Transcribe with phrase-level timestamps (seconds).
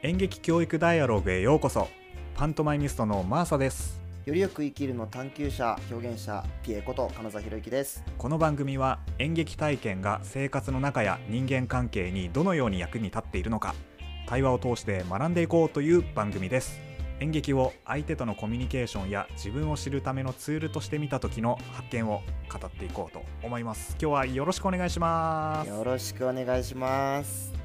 [0.00, 1.88] 演劇教育ダイアログへようこそ。
[2.36, 4.00] パントマイミストのマーサです。
[4.26, 8.04] よりよく生きるの探求者表現者ピエこと金沢博之です。
[8.16, 13.74] この番組は演劇体験が生活の中や人間関係にどのように役に立っているのか
[14.28, 16.80] 対話を通して学んでいこうという番組です。
[17.18, 23.96] 演劇を相手とのコミュニケーションや自分を知るためのツールとして見た時の発見を語っていこうと思います。
[24.00, 25.68] 今日はよろしくお願いします。
[25.68, 27.50] よろしくお願いします。
[27.50, 27.57] はい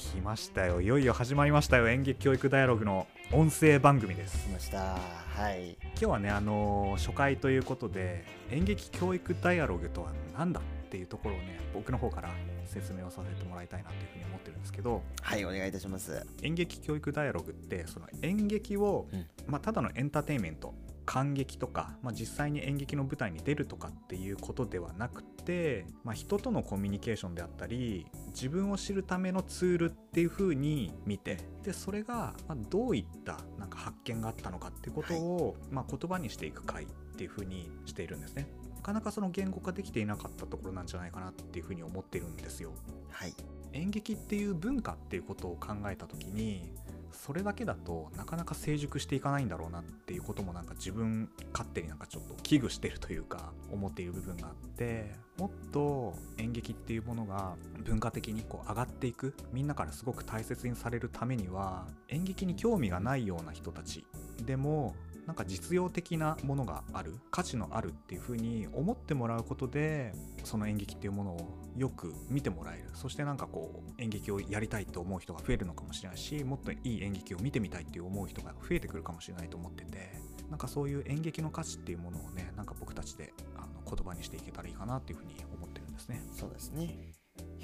[0.00, 0.80] 来ましたよ。
[0.80, 1.88] いよいよ始まりましたよ。
[1.88, 4.48] 演劇教育ダイアログの音声番組です。
[4.48, 4.96] 来ました。
[4.96, 5.76] はい。
[5.82, 12.30] 今日はねあのー初回ということで演劇教育ダイアログとは何だっていうところをね僕の方から
[12.64, 16.26] 説明をさせてもらいたいなというふうに思ってるんですけどはいお願いいたします。
[16.42, 19.26] 演劇教育ダイアログってその演劇を、うん。
[19.46, 20.72] まあ、ただのエンターテインメント
[21.10, 36.86] 感激とか、まあ、実際に演劇の舞台に出るとかっていうことではなくて、まあ、人とのコミュニケーションであったり自分を知るためのツールっていうふうに見てでそれがまあどういったなんか発見があったのかっていうことを、まあ、言葉にしていく回っ
[37.16, 38.46] ていうふうにしているんですね。
[38.76, 42.70] なかなかその言語化できていなかったところなんじゃないかなっていうふうに思ってるんですよ。
[43.10, 43.34] はい
[43.72, 46.72] 演劇っていう文化っていうことを考えた時に
[47.12, 64.04] それだけだとなかなか成熟していかないんだろうなっていうこともなんか自分勝手になんかちょっと危惧してるというか思っている部分があってもっと演劇っていうものが文化的にこう上がっていくみんなからすごく大切にされるためには演劇に興味がないような人たち
[64.44, 64.94] でも
[65.26, 70.12] なんか実用的なものがある価値のあるっていう風に思ってもらうことで
[70.44, 72.90] その演劇っていうものをよく見てもらえる。
[72.92, 80.12] そしてなんかこう演劇をやりたいと思う人が増えるのかもしれないしもっといい演劇を見てみたいっていう思う人が増えてくるかもしれないと思ってて
[80.50, 86.22] なんかそういう演劇の価値っていうものをねなんか僕たちであの言葉にしていけたらいいかなっていう風に思ってるんですね。
[86.34, 87.14] そうですね。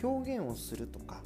[0.03, 1.21] 表現をするとか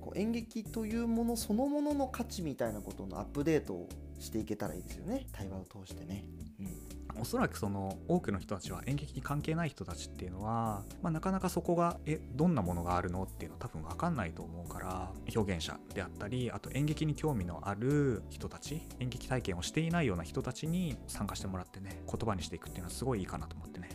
[0.00, 3.88] こう演劇というものそのものの価値みたいなことのアップデートを
[4.18, 5.26] していけたらいいですよね。
[5.32, 6.24] 対話を通してね、
[6.60, 23.88] うん、おそらくその多くの人たちは演劇に関係ない人たちっていうのは、まあ、なかなかそこがえどんなものがあるのっていうの多分分かんないと思うから表現者であったりあと演劇に興味のある人たち演劇体験をしていないような人たちに参加してもらってね言葉にしていくっていうのはすごいいいかなと思ってね。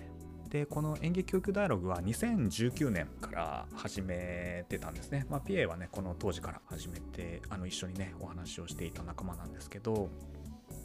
[0.50, 10.09] でこの演劇教育ダイアログは2019年から始めてたんですね、まあ、PA はねこの当時から始めてあの一緒にねお話をしていた仲間なんですけど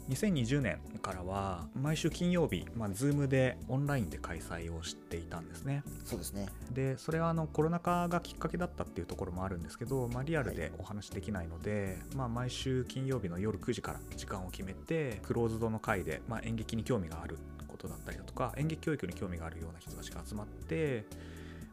[0.09, 5.83] 2020年からは毎週金曜日、まあ、Zoom でオンラインで開催をしていたんですね。
[6.03, 6.47] そうですね。
[6.71, 17.37] でそれはあのコロナ禍がきっかけだったっていうところもあるんですけど、まあ、リアルでお話できないので、まあ、毎週金曜日の夜9時から時間を決めてクローズドの会で、まあ、演劇に興味がある
[17.67, 21.05] ことだったりだとか演劇教育に興味があるような人たちが集まって、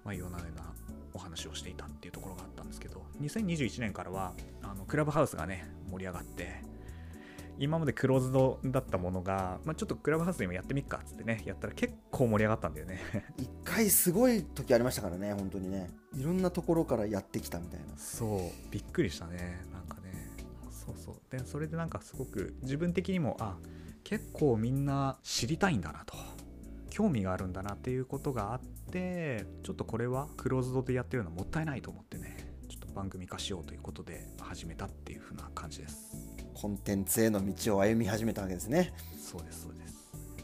[0.04, 0.64] まあ、いろんなような
[1.12, 6.69] お話をしていたっていうところがあったんですけど2021年からはあのクラブハウスがね盛り上がって
[7.60, 13.00] 今までクローズドだったものが、まあ、ちょっとクラブハウスでもやってみっかっつってねやったら結構盛り上がったんだよね。
[13.36, 15.90] 一回すごい時ありましたからね本当にね。
[16.14, 17.96] いろんなところからやってきたみたいな。
[17.96, 19.62] そうびっくりしたね。
[19.72, 20.32] なんかね。
[20.70, 21.14] そうそう。
[21.30, 23.58] でそれでなんかすごく自分的にもあ
[24.04, 26.16] 結構みんな知りたいんだなと。
[26.90, 28.60] 興味があるんだなっていうことがあっ
[28.90, 32.36] てちょっとこれはクローズドでやってるのはもったいないと思ってね
[32.68, 36.29] ちょっと番組化しようということで始めたっていう風な感じです
[36.60, 38.92] コンテンツへの道を歩み始めたわけですね。
[39.18, 39.94] そうですそうです、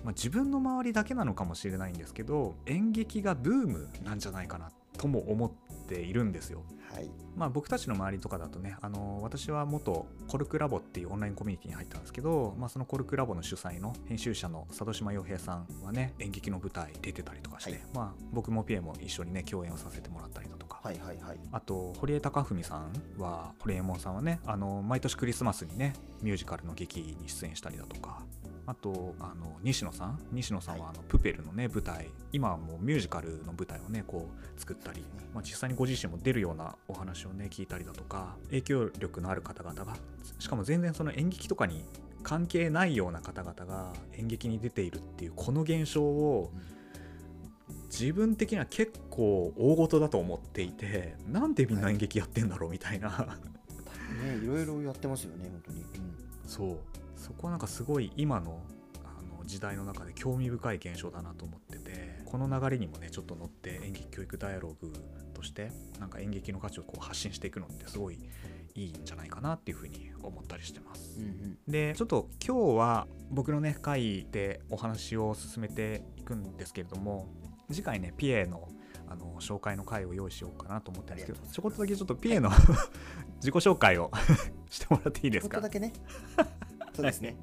[0.05, 5.51] まあ、自分の周りだけなのかもしれないんですけど演劇がブームなんじゃないかなとも思っ
[5.89, 6.63] ているんですよ。
[6.95, 7.11] はい。
[7.37, 17.81] まあ、僕たちの周りとかだとねあの私は元コルクラボっていうオンラインコミュニティに入ったんですけど、まあ、そのコルクラボの主催の編集者の佐渡島洋平さんはね演劇の舞台出てたりとかして、はい。
[17.93, 21.39] まあ、僕もピエも一緒にね共演をさせてもらったりだとか、はいはいはい。
[21.51, 28.23] あと堀江貴文さんは堀江門さんはねあの毎年クリスマスにねミュージカルの劇に出演したりだとか
[28.67, 30.21] あとあの西野さん？
[30.31, 35.05] 西野さんはあのプペルのね舞台今はもうミュージカルの舞台をねこう作ったり、
[35.35, 39.97] まあ、実際にご自身も出るようなお話をね聞いたりだとか影響力のある方々が
[40.39, 41.85] しかも全然その演劇とかに
[42.23, 46.53] 関係ないような方々が演劇に出ているっていうこの現象を
[47.91, 55.87] 自分的には結構大事だと思っていてなんでみんな演劇やってんだろうみたいな、ねいろいろやってますよね本当に、うん。
[56.47, 56.79] そう。
[57.17, 58.61] そこはなんかすごい今の
[59.05, 64.93] あの時代の中で興味深い現象だなと思っててこの流れにもねちょっと乗って演劇教育ダイアログ
[65.35, 68.19] としてなんか演劇の価値をこう発信していくのってすごい
[68.75, 71.19] いいんじゃないかなっていうふうに思ったりしてます。
[71.19, 71.59] うんうん。
[71.67, 77.29] でちょっと今日は僕のね回でお話を進めていくんですけれども
[77.71, 78.69] 次回ねピエの
[79.09, 82.51] あの紹介の回を用意しようかなと思ってるんですけどちょこっとだけちょっとピエの
[83.39, 84.11] 自己紹介を
[84.69, 85.57] してもらっていいですか？
[85.57, 85.93] ちょっとだけね。
[86.95, 87.37] そうですね。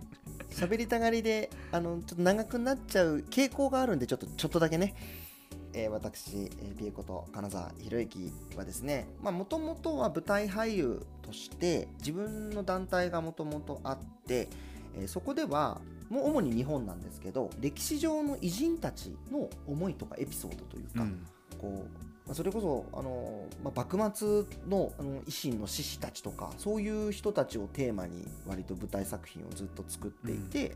[0.50, 4.94] 喋りたがりであのちょっと長くなっちゃう傾向があるんでちょっとちょっとだけね、
[5.74, 13.98] えー私、えーピエコと金沢博之はですねもともとは舞台俳優として自分の団体がもともとあっ
[14.28, 14.48] て、
[14.96, 15.82] えーそこでは
[16.14, 21.26] もう主に日本なんですけど歴史上の偉人たちの思いとかエピソードというか、うん。
[21.60, 24.28] こうまあそれこそあの、まあ、幕末
[24.70, 30.76] のあの維新の志士たちとかそういう人たちをテーマに割と舞台作品をずっと作っていて、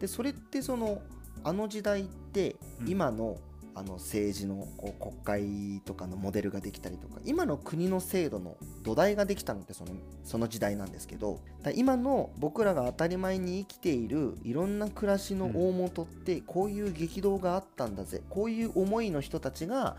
[0.00, 1.02] でそれってその
[1.44, 2.88] あの時代ってうん。
[2.88, 3.36] 今の,、
[3.78, 9.92] あの政治のこう国会とかのモデルができたりとか今の国の制度の土台ができたのってその
[10.24, 19.96] その時代なんですけどだ今の僕らが当たり前に生きているいろんな暮らしの大元ってこういう激動があったんだぜこういう思いの人たちが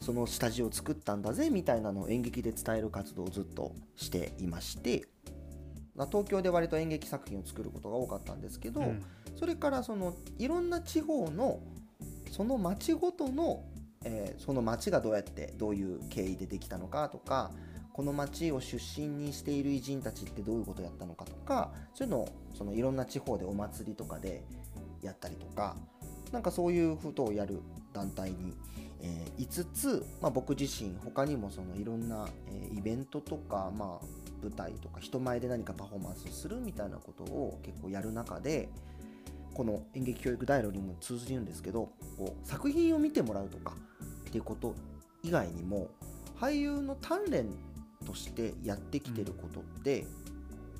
[0.00, 5.06] その下地を作ったんだぜみたいなのを演劇で伝える活動をずっとしていまして
[5.96, 9.02] まあ東京で割と演劇作品を作ることが多かったんですけど、うん。
[9.36, 11.60] それからそのいろんな地方の
[12.30, 13.64] その町ごとの、
[14.04, 17.50] えーその町がどうやってどういう経緯でできたのかとか
[17.92, 24.44] この町を出身にしている偉人たちってどういうことやったのかとかそういうのをそのいろんな地方でお祭りとかで
[25.02, 25.76] やったりとか
[26.30, 27.60] なんかそういうことをやる
[27.92, 28.54] 団体に、
[29.00, 34.06] えーいつつ、まあ、僕自身他にもそのいろんな、えーイベントとか、まあ、
[34.42, 38.68] 舞台とか人前で何かパフォーマンスをするみたいなことを結構やる中で
[39.58, 43.74] この演劇教育ダイロにも通じるんですけどこう作品を見てもらうとか
[44.28, 44.76] っていうこと
[45.24, 45.88] 以外にも
[46.40, 47.50] 俳優の鍛錬
[48.06, 50.06] としてやってきてることって、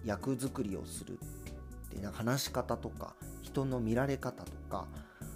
[0.04, 1.18] 役作りをする
[1.92, 4.86] でなんか話し方とか人の見られ方とか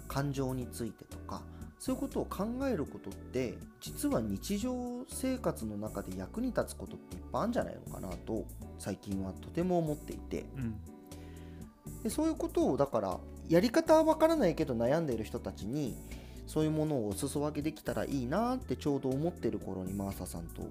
[0.07, 1.41] 感情についてとか
[1.79, 4.73] そういうことを考えることって実は日常
[5.09, 8.45] 生活の中で役に立つことっていっぱいあるんじゃないのかなと
[8.79, 10.45] 最近はとても思っていて。
[10.55, 10.92] うん。
[12.03, 13.19] でそういうことをだから
[13.49, 15.97] やり方はわからないけど悩んでいる人たちに
[16.47, 20.63] そういうものをお裾分けできたらいいなってちょうど思ってる頃にマーサさんと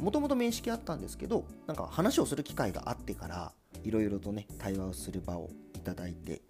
[0.00, 3.52] もともと面識あったんですけどなんか話をする機会があってから
[3.84, 6.42] いろいろとね対話をする場をいただいて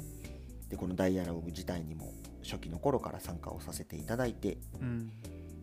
[0.69, 5.10] でこのダイアログ自体にも初期の頃から参加をさせていただいてうん。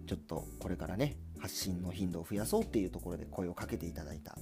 [0.06, 4.38] ちょっとこれからね発信の頻度を増やそうっていうところで声をかけていただいた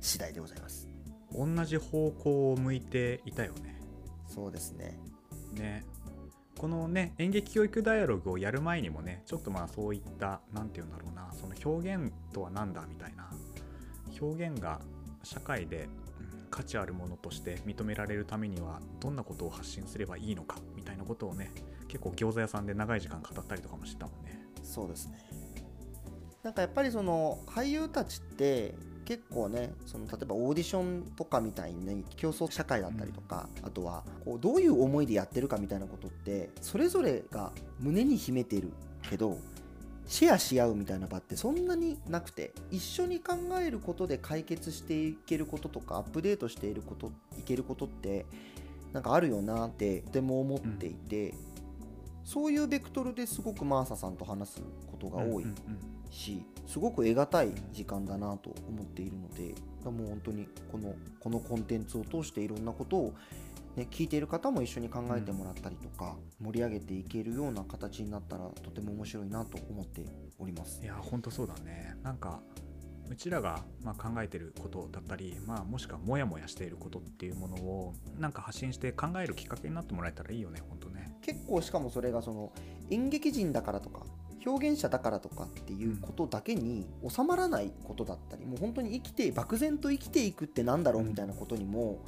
[0.00, 0.88] 次第でございます
[1.32, 3.80] 同じ方向を向いていたよね。
[4.26, 4.98] そうですね。
[5.54, 5.84] ね。
[6.56, 13.30] このね演劇教育ダイアログをやる前にもねちょっとまあそういった何て言うんだろうなその表現とは何だみたいな
[14.20, 14.80] 表現が
[15.22, 16.08] 社会で、うん
[16.50, 21.50] 価値あるものとして認められるためにはどんなことを発信すればいいのかみたいなことをね
[21.88, 24.42] 結構餃子屋さんで長い時間語ったりとかもしてたもんね。
[24.62, 25.18] そうですね。
[26.42, 28.74] なんかやっぱりその俳優たちって
[29.08, 37.50] 結構ねその例えばオーディションとかみたいに、ね、競争社会だったりとか、あとはこうどういう思いでやってるかみたいなことってそれぞれが
[37.80, 38.70] 胸に秘めてる
[39.08, 39.38] けど
[40.06, 48.26] シェアし合うみたいな場ってそんなになくて一緒に考えることで解決していけることとかアップデートしていることいけることって
[48.92, 51.32] なんかあるよなってとても思っていて、
[52.24, 55.44] そういうベクトルですごくマーサさんと話すことが多い。
[55.44, 63.14] うんうんしすごく得難い時間だなと思っているのでもう本当にこのこのコンテンツを通していろんなことを、
[63.76, 70.04] ね、聞いている方も一緒に考えてもらったりとか、盛り上げていけるような形になったらとても面白いなと思って
[70.38, 70.82] おります。
[70.82, 70.86] い。
[70.86, 71.96] やほんとそうだね。
[72.02, 72.40] なんか
[73.10, 81.16] うちらがまあ考えてることだったり、まあ、もしくはモヤモヤしていることっていうものをなんか発信して考えるきっかけになってもらえたらいいよねほんとね。
[81.22, 82.52] 結構しかもそれがその
[82.90, 84.04] 演劇人だからとか
[84.48, 92.04] 表現者だからとかっていうことだけに収まらないことだったり、もう本当に生きて漠然と生きていくってなんだろうみたいなことにも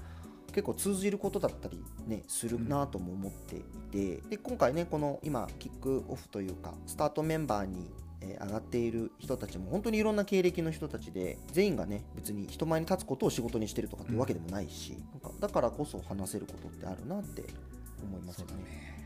[0.48, 7.90] 結構通じることだったりねするなとも思っていて、で今回ねこの今キックオフというかスタートメンバーに
[8.22, 17.44] 上がっている人たちも本当にいろんな経歴の人たちで全員がね別に人前に立つことを仕事にしてるとかっていうわけでもないし、なんかだからこそ話せることってあるなって
[18.02, 18.99] 思いますよね。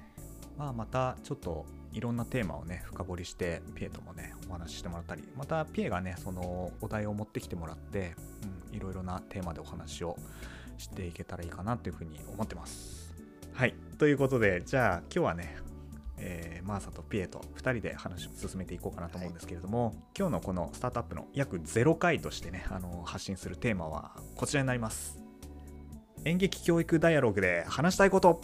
[0.56, 8.14] まあまたちょっといろんなテーマをね深掘りしてピエともねお話ししてもらったりまたピエがねそのお題を持ってきてもらって、
[8.70, 10.16] うん、いろいろなテーマでお話を
[10.76, 13.14] していけたらいいかなというふうに思ってます。
[13.52, 13.74] はい。
[13.98, 15.56] ということでじゃあ今日はね
[16.18, 25.18] えーマーサとピエと2人で話を進めていこうかなと思うんですけれども、今日のこのスタートアップの約0回としてねあの発信するテーマはこちらになります。
[26.24, 28.40] 演劇教育ダイアログで話したいこと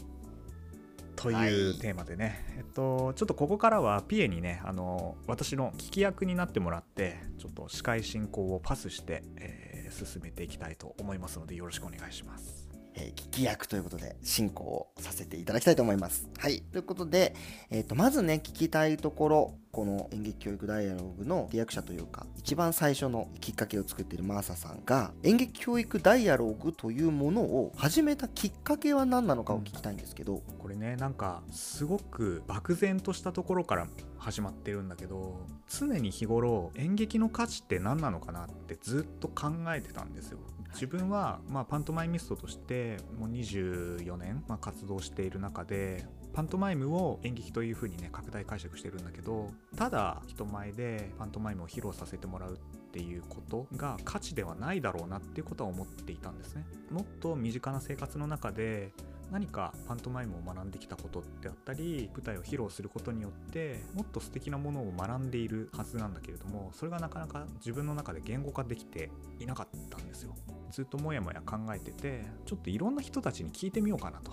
[1.22, 12.69] というテーマでね、えっとちょっとここからはピエにねあの私の聞き役になってもらってちょっと司会進行をパスして、えー進めていきたいと思いますのでよろしくお願いします。
[12.94, 16.28] えー聞き役ということで進行をさせていただきたいと思います。
[16.38, 16.62] はい。
[16.72, 17.34] ということで、
[17.70, 33.86] えー、とまずね聞きたいところこの演劇教育ダイアログの契約者というか一番最初のきっかけを作っているマーサさんが演劇教育ダイアログというものを始めたきっかけは何なのかを聞きたいんですけど、これねなんかすごく漠然としたところから
[34.18, 40.38] 始まってるんだけど常に日頃演劇の価値って何なのかなってずっと考えてたんですよ
[40.72, 52.56] 自分は、まあ、パントマイミストとしてもう24年、まあ、活動している中でパントマイムを演劇というふうにね拡大解釈してるんだけどただ人前でパントマイムを披露させてもらうっ
[52.92, 56.64] ていうことが価値ではないだろうなっていうことは思っていたんですね。
[56.90, 58.92] もっと身近な生活の中で
[59.30, 70.34] 何かパントマイムを学んできたことであったり舞台を披露することによってもっと素敵なものを学んでいるはずなんだけれどもそれがなかなか自分の中で言語化できていなかったんですよ。
[70.70, 74.32] ずっともやもや考えててちょっといろんな人たちに聞いてみようかなと。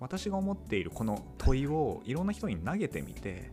[0.00, 3.50] 私が思っているこの問いをいろんな人に投げてみて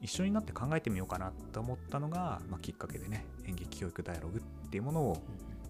[0.00, 5.22] 一緒になって考えてみようかなと思ったのが、まあ、きっかけでね演劇教育ダイアログっていうものを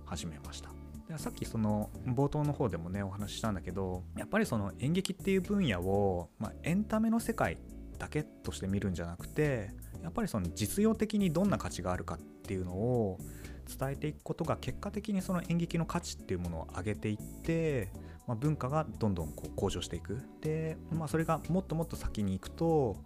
[0.04, 0.75] 始めました。
[1.09, 7.59] でさっきその冒頭の方でもねお話ししたんだけどやっぱりその演劇っていう分野を、まあ、エンタメの世界
[7.99, 9.71] だけとして見るんじゃなくて
[10.03, 13.19] やっぱりその実用的にどんな価値があるかっていうのを
[13.67, 17.91] 伝えていくことが結果的にその演劇の価値っていうものを上げていって、
[18.27, 20.23] まあ、文化がどんどんこう向上していく。
[20.41, 22.97] で、まあ、それがもっともっと先に行くと、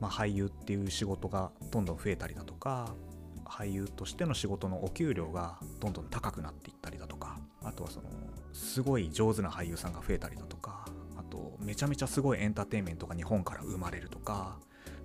[0.00, 2.94] まあ、俳優っていう仕事がどんどん増えたりだとか
[3.44, 7.37] 俳優としての仕事のお給料がどんどん高くなっていったりだとか
[7.68, 8.08] あとはその
[8.52, 14.58] すごい上手な俳優さんが増えたりだとかあとめちゃめちゃすごいエンターテインメントが日本から生まれるとか、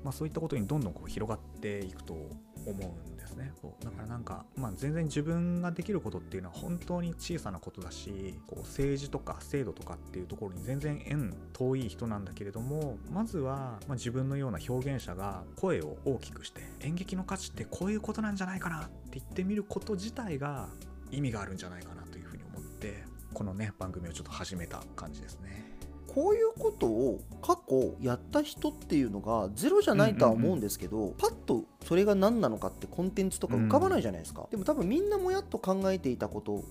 [0.03, 2.29] まあ、そういったことにどんどんこう広がっていくと思
[2.65, 3.51] うんですね。
[3.62, 20.70] そうだからなんか、まあ、全然自分ができることっていうのは本当に小さなことだしこう政治とか制度とかっていうところに全然縁遠い人なんだけれどもまずは、ま、自分のような表現者が声を大きくして演劇の価値ってこういうことなんじゃないかなって言ってみること自体が
[21.12, 22.43] 意味があるんじゃないかなというふうに
[22.88, 25.74] 思ってこのね番組をちょっと始めた感じですね。
[26.13, 36.63] こういうことを過去やった人っていうのがゼロじゃないとは思うんですけど、パッとそれが何なのかってコンテンツとか浮かばないじゃないですか、でも多分みんなもやっと考えていたこと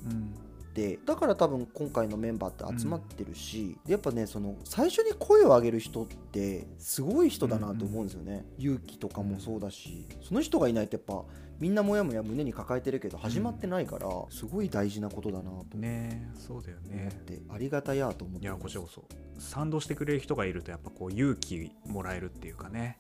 [0.77, 11.25] うんでだから多分今回のメンバーって集まってるし、でやっぱねその最初に声を上げる人ってすごい人だなと思うんですよね、勇気とかもそうだしその人がいないとやっぱ
[11.61, 17.11] みんなもやもや胸に抱えてるけど始まってないからすごい大事なことだなとねそうだよね。
[17.51, 19.05] ありがたやと思っていやこちらこそ。
[19.39, 22.99] 賛同してくれる人がいるとやっぱこう勇気もらえるっていうかね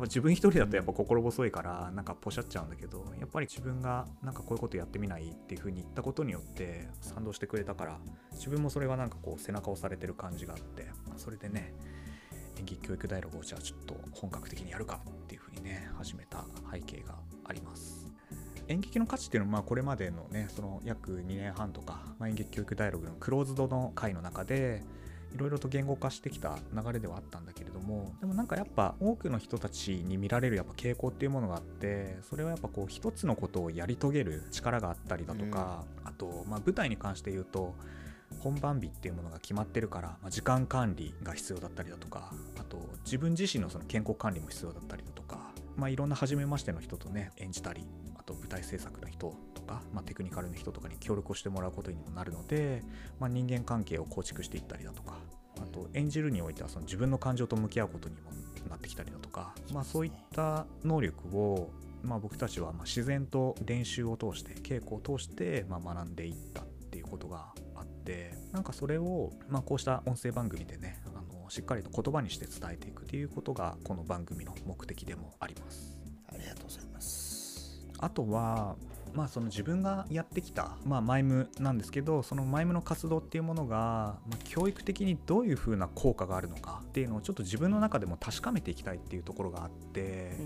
[0.00, 7.98] ぱ自分一人だとやっぱ心細いからなんかポシャっちゃうんだけどやっぱり自分がなんかこういうことやってみないっていう風に言ったことによって賛同してくれたから
[8.32, 11.74] 自分もそれがなんかこう背中を押されてる感じがあってまあそれでね
[12.58, 17.14] 演劇教育ダイアログをじゃあちょっと本格的にやるかっていう風にね始めた背景が
[17.44, 18.08] あります。
[18.68, 24.82] 演劇の価値っていうのはまあこれまでのねその約2年半とか、まあ、演劇教育ダイアログのクローズドの回の中で
[25.34, 37.74] いろいろと言語化してきた流れではあったんだけれどもでもなんかやっぱ多くの人たちに見られるやっぱ傾向っていうものがあってそれはやっぱこう一つのことをやり遂げる力があったりだとか、あとまあ舞台に関して言うと
[38.40, 47.86] 本番日っていうものが決まってるから、まあ、時間管理が必要だったりだとかあと自分自身のその健康管理も必要だったりだとか、まあ、いろんな初めましての人とね演じたり
[48.18, 49.36] あと舞台制作の人と
[49.68, 52.82] か、まあ、テクニカルの人とかに協力をしてもらうことにもなるので、
[53.20, 55.18] まあ、人間関係を構築していったりだとか
[55.58, 58.30] あと演じるにおいてはその自分の感情と向き合うことにも
[58.68, 61.70] なってきたりだとか、まあ、そういった能力を、
[62.02, 75.98] まあ、僕たちはまあ自然と練習を通して稽古を通してまあ学んでいったっていうことがあってなんかそれを、まあ、こうした音声番組でねあのしっかりと言葉にして伝えていくっていうことがこの番組の目的でもあります。
[76.30, 77.48] ありがとうございます。
[78.00, 78.76] あとは、
[79.14, 90.36] まあ、その自分がやってきた、まあ、マイムなんですけどそのマイムの活動っていうものが、まあ、教育的にどういうふうな効果があるのかっていうのをちょっと自分の中でも確かめていきたいっていうところがあって、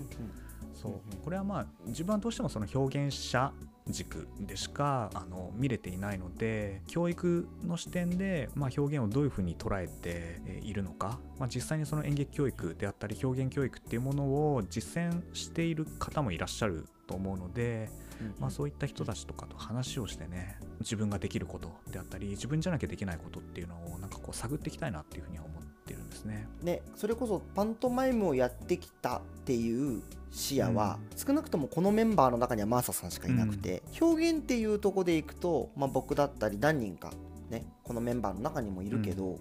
[0.73, 0.93] そう。
[1.23, 3.53] これはまあ自分はどうしてもその表現者
[3.87, 17.89] 軸でしかあの見れていないので教育の視点で、まあ、表現をどういうふうに捉えてえーいるのか、まあ、実際にその演劇教育であったり表現教育っていうものを実践している方もいらっしゃると思うので、
[18.39, 26.47] まあ、そういった人たちとかと話をしてね自分ができることであったり自分じゃなきゃできないことっていうのをなんかこう探っていきたいなっていうふうには思ってるんですね。
[26.61, 30.01] ね、それこそパントマイムをやってきたっていう
[30.33, 37.11] 視野は、少なくともこのメンバーの中にはマーサさんしかいなくて、表現っていうとこでいくと、まあ、僕だったり何人か、
[37.49, 39.37] ね、このメンバーの中にもいるけど、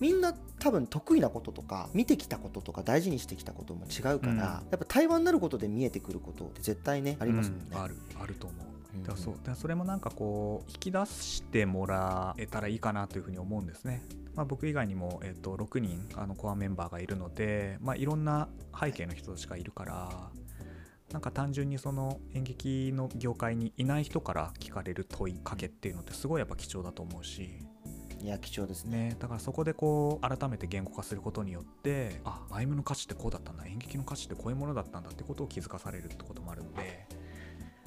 [0.00, 7.66] みんな多分得意なこととか見てきたこととか大事にしてきたことも違うから、うん、やっぱ対話になることで見えてくることって絶対ねありますもんね。
[7.72, 8.71] うん、あるあると思う。
[9.04, 14.02] だそうだそれもなんかこう引き出してもらえたらいいかなというふうに思うんですね。
[14.34, 20.30] まあ、僕以外にも、えー、と6人あのコアメンバーがいるので、まあ、いろんな背景の人たちがいるから
[21.12, 27.50] なんか単純にその演劇の業界にいない人から聞かれる問いかけっていうのってすごいやっぱ貴重だと思うし。
[28.22, 37.04] いや貴重ですね、ね、だからそこでこう改めて言語化することによってあマイムの価値ってこうだったんだ演劇の価値ってこういうものだったんだってことを気づかされるってこともあるので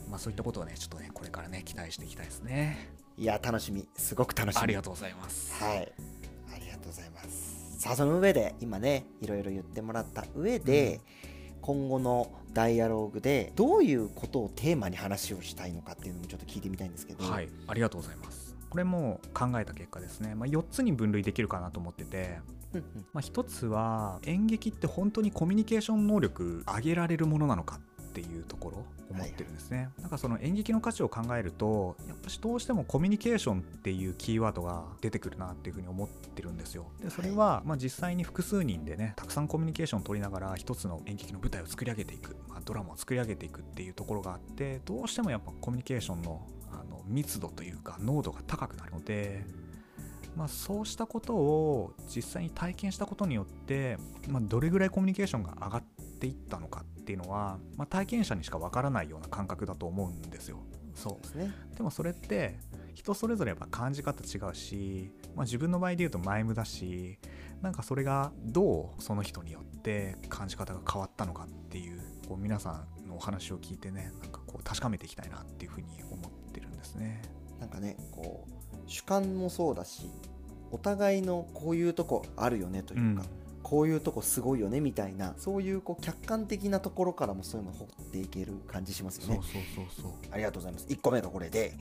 [0.09, 2.89] まあそういったことをねちょっとねこれからね期待していきたいですね。
[3.17, 3.87] いや楽しみ。
[3.95, 4.61] すごく楽しみ。
[4.61, 5.63] ありがとうございます。
[5.63, 5.91] はい。
[6.85, 7.79] とうございます。
[7.79, 11.01] さあその上で今ねいろいろ言ってもらった上で、
[11.55, 17.25] うん、今後のダイアログでどういうことをテーマに話をしたいのかっていうのもちょっと聞いてみたいんですけど。
[17.25, 17.49] はい。
[17.67, 18.55] ありがとうございます。
[18.69, 22.39] これも考えた結果ですね、まあ、4つに分類できるかなと思ってて。
[23.13, 27.79] まあ1つは演劇って本当にコミュニケーション能力上げられるものなのかっ
[28.15, 36.85] ていうところ思ってるんですね、はい、なんかその演劇の価値を考えるとやっぱしどうしてもコミュニケーションっていうキーワードが出てくるなっていうふうに思ってるんですよ。
[37.03, 49.45] でそれはま実際に複数人でねたくさんコミュニケーションを取りながら一つの演劇の舞台を作り上げていく、まあ、ドラマを作り上げていくっていうところがあってどうしてもやっぱコミュニケーションのあの密度というか濃度が高くなるので
[50.35, 55.83] まあ、そうしたことを実際に体験したことによって、まあ、どれぐらいコミュニケーションが上がっ
[56.19, 60.57] ていったのかっていうのは、まあ、体験者にしかわからないような感覚だと思うんですよ。
[60.95, 62.57] そうですね、でもそれって
[62.93, 67.19] 人それぞれやっぱ感じ方違うし、まあ、自分の場合で言うとマイムだし
[67.61, 77.21] なんかそれがどうその人によって感じ方が変わったのかっていうこう皆さんのお話を聞いてねなんかこう確かめていきたいなっていうふうに思ってるんですね。
[77.59, 80.09] なんかねこう主観もそうだし
[80.71, 89.41] お互いのこういうとこあるよねというか、うんこういうとこすごいよねみたいなそういうこう客観的なところからもそういうの掘っていける感じしますよね。
[89.41, 90.85] そうそうそうそうありがとうございます。
[90.85, 91.73] 1個目がこれで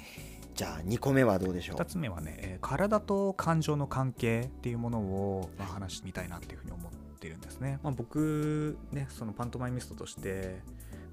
[0.55, 7.79] じゃあ2個目はどうでしょう？2つ目はね、えー、体と感情の関係っていうものを、まあ、話してみたいなっていうふうに思ってるんですね。
[7.83, 10.63] まあ、僕ねそのパントマイミストとして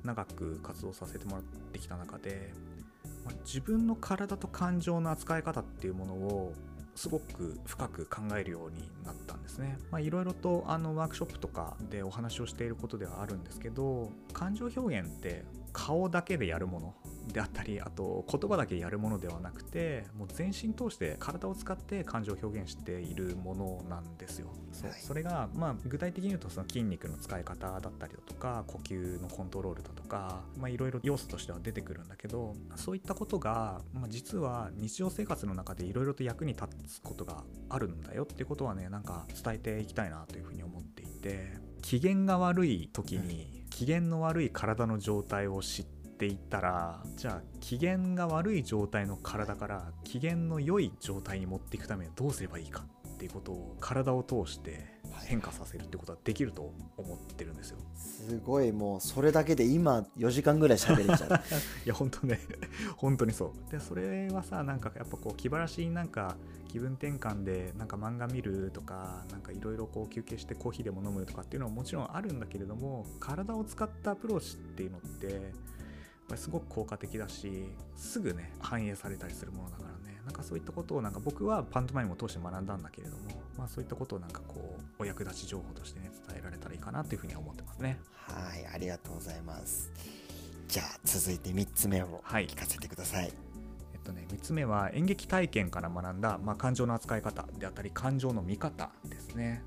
[0.06, 2.54] 長く活動させてもらってきた中で、
[3.26, 6.54] まあ、自分の体と感情の扱い方っていうものを
[6.96, 9.78] すごく深く考えるようになったんですね。
[10.00, 16.96] いろいろとあのワークショップとかでお話をしていることではあるんですけど感情表現って顔だけでやるもの
[17.28, 24.48] であったりあと言葉だけやるものではなくてもう全身通して体を使って感情を表現しているものなんですよ。
[24.72, 54.86] そはい、それが、まあ、具体的に言うとその筋肉の使い方だったりだとか呼吸のコントロールだとかいろいろ要素としては出てくるんだけどそういったことが、まあ、実は日常生活の中でいろいろと役に立つことがあるんだよっていうことはねなんか伝えていきたいなというふうに思っていて機嫌が悪い時に機嫌の悪い体の状態を知ってっていったらじゃあ機嫌が悪い状態の体から機嫌の良い状態に持っていくためにはどうすればいいかっていうことを体を通して
[55.26, 57.80] 変化させるってことはできると思ってるんですよ。
[57.96, 61.30] すごいもうそれだけで今4時間ぐらい喋れちゃう。
[61.86, 62.40] いや本当ね
[62.98, 63.72] 本当にそう。
[63.72, 75.52] でそれはさなんかやっぱこう気晴らしになんか気分転換でなんか漫画見るとかなんかいろいろこう休憩してコーヒーでも飲むとかっていうのはもちろんあるんだけれども体を使ったアプローチっていうのって
[76.32, 77.66] ぱりすごく効果的だし
[77.96, 80.22] すぐね反映されたりするものだからね。
[80.26, 88.00] なんかそういったことをなんか僕はパントマイムを通して学んだんだけれども、まあ、そういったことをなんかこうお役立ち情報としてね伝えられたらいいかなというふうには思ってますね。
[88.14, 89.92] はいありがとうございます。
[90.68, 93.34] じゃあ続いて3つ目を聞かせてください、はい
[93.94, 99.64] えっとね、3つ目は演劇体験から学んだ、まあ、感情の扱い方であったり感情の見方ですね。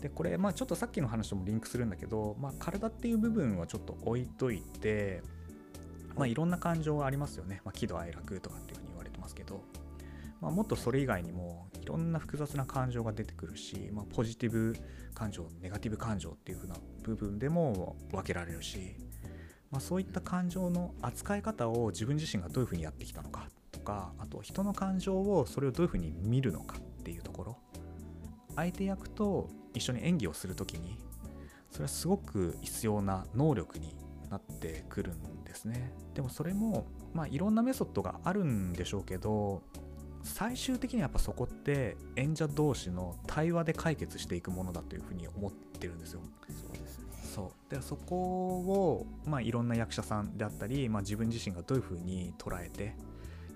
[0.00, 5.22] でこれまあちょっとさっきの話ともリンクするんだけど、まあ、体っていう部分はちょっと置いといて
[6.16, 6.34] まあ、い。
[6.34, 9.62] ろんな感情がありますよね、まあ、喜怒哀楽とかっていうふうに言われてますけど、
[10.40, 14.76] まあ、もっとそれ以外にもいろんな複雑な感情が出てくるし、まあ、ポジティブ
[15.14, 18.96] 感情ネガティブ感情っていう風な部分でも分けられるし、
[19.70, 27.56] まあ、そういった感情の扱い方を自分自身がどういう風にやってきたのかとかあと人の感情をそれをどういう風に見るのかっていうところ。
[28.56, 30.98] 相手役と一緒に演技をする時に
[31.70, 33.94] それはすごく必要な能力に
[34.30, 35.92] なってくるんですね。
[36.14, 39.62] でもそれもまあいろんなメソッドがあるんでしょうけど
[40.22, 46.20] 最終的にはやっぱそこって演者同士の対話で解決していくものだというふうに思ってるんですよ。
[46.48, 47.04] そうですね。
[47.22, 47.70] そう。
[47.74, 52.94] でそこを、まあ、いろんな役者さんであったり、まあ、自分自身がどういうふうに捉えて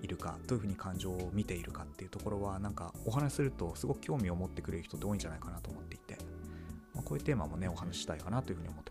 [0.01, 6.17] いるかどういうふうに感情を見ているかっていうところはなんかお話しするとすごく興味を持ってくれる人って多いんじゃないかなと思っていて、
[6.93, 8.90] まあ、こういうテーマもねお話ししたいかなというふうに思って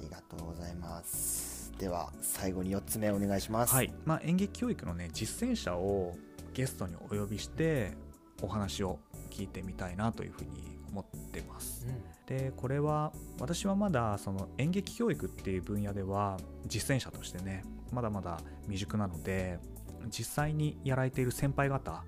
[0.00, 1.72] りがとうございます。
[1.78, 3.74] では最後に4つ目お願いします。
[3.74, 6.14] はい、まあ、演劇教育のね実践者を
[6.52, 7.92] ゲストにお呼びして
[8.42, 8.98] お話を
[9.30, 11.86] 聞いてみたいなというふうに思ってます。
[12.26, 19.58] でこれは私はまだその演劇教育っていう分野では実践者としてねまだまだ未熟なので
[20.08, 22.04] 実際にやられている先輩方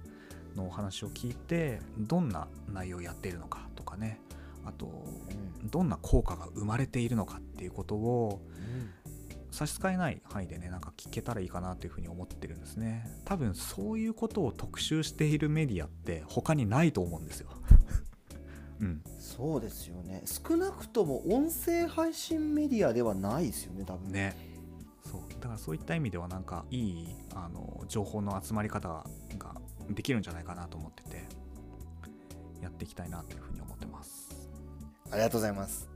[0.55, 4.21] のお話を聞いてどんな内容をやっているのかとかね
[4.65, 5.69] あとうん。
[5.69, 9.13] どんな効果が生まれているのかっていうことをうん。
[9.53, 13.07] 差し支えない範囲でねなんか聞けたらいいかなというふうに思ってるんですね。
[13.25, 17.51] 多分そういうことを特集しているメディアって他にないと思うんですよ。
[18.81, 19.03] うん。
[19.19, 20.23] そうですよね。
[20.25, 24.11] 少なくとも音声配信メディアではないですよね多分。
[24.11, 24.35] ね。
[25.05, 25.21] そう。
[25.35, 29.05] だからそういった意味ではなんかいいあの情報の集まり方
[29.39, 29.55] が
[29.91, 31.29] できるんじゃないかなと思ってて
[32.63, 33.72] やっていきたいなというふうに思
[35.13, 35.89] ありがとうございます。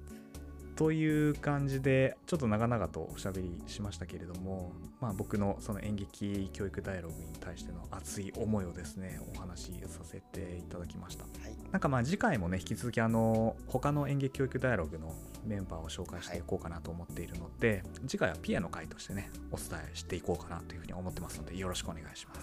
[0.76, 11.24] という感じでちょっと長々とおしゃべりしましたけれども、まあ、僕のその演劇教育ダイアログに対しての熱い思いをですねお話しさせていただきました。
[11.24, 11.56] はい。
[11.72, 15.14] なんかまあ次回もね引き続きあの他の演劇教育ダイアログの
[15.46, 16.42] メンバーを紹介してい。
[16.46, 22.40] こうかなと思っているので、次回はピアノ会としてねお伝えしていこうかなというふうに思ってますのでよろしくお願いします。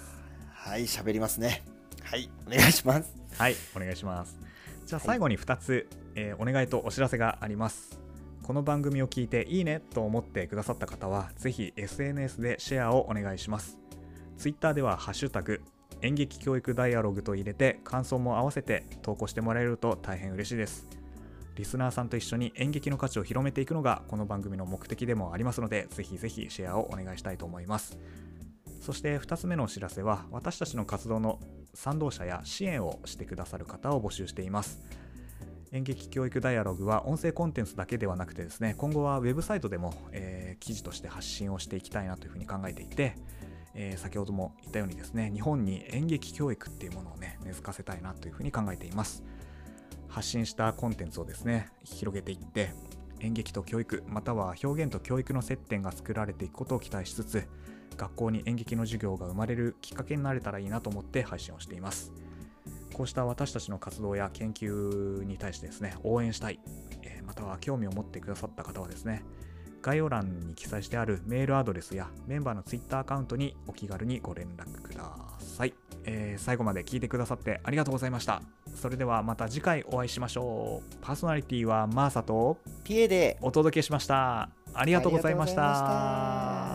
[0.52, 1.64] はい喋りますね。
[2.02, 3.14] はいお願いします。
[3.38, 4.53] はいお願いします
[4.86, 8.00] じゃあ最後に2つ、えーお願いとお知らせがあります。
[8.44, 13.78] この番組を聞いていいねと思ってくださった方はぜひ SNS でシェアをお願いします。
[14.38, 15.62] Twitter では「ハッシュタグ
[16.02, 20.86] 演劇教育ダイアログ」と入れて感想も合わせて投稿してもらえると大変嬉しいです。
[21.56, 27.98] リスナーさんと一緒に演劇の価値を広めていくのがこの番組の目的でもありますのでぜひぜひシェアをお願いしたいと思います。
[28.82, 31.40] そして2つ目のお知らせは私たちの活動の
[31.74, 34.80] 賛同者や支援をしてくださる方を募集しています。
[35.72, 43.16] 演劇教育ダイアログは音声コンテンツだけではなくてですね今後はウェブサイトでも、えー記事として発信をしていきたいなというふうに考えていて、
[43.74, 49.24] えー先ほども言ったようにですね日本に演劇教育っていうものをね根付かせたいなというふうに考えています。
[50.08, 52.70] 発信したコンテンツをですね広げていって
[53.20, 57.48] 演劇と教育または表現と教育の接点が作られていくことを期待しつつ
[57.96, 62.12] 学校に演劇の授業が生まれるきっかけになれたらいいなと思って配信をしています。
[62.94, 66.60] こうした私たちの活動や研究に対してですね応援したい、
[67.02, 69.24] えーまたは興味を持ってくださった方はですね
[69.82, 78.42] 概要欄に記載してあるメールアドレスやメンバーのツイッターアカウントにお気軽にご連絡ください、えー最後まで聞いてくださってありがとうございました。
[78.76, 80.96] それではまた次回お会いしましょう。
[81.02, 83.38] パーソナリティはマーサとピエで。
[83.42, 84.50] お届けしました。
[84.74, 86.73] ありがとうございました